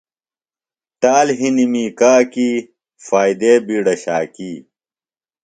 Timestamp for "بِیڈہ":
3.65-3.95